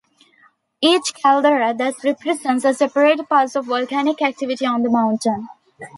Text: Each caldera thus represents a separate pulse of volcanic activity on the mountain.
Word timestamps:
Each 0.81 1.13
caldera 1.21 1.75
thus 1.75 2.03
represents 2.03 2.65
a 2.65 2.73
separate 2.73 3.29
pulse 3.29 3.55
of 3.55 3.65
volcanic 3.65 4.19
activity 4.23 4.65
on 4.65 4.81
the 4.81 4.89
mountain. 4.89 5.47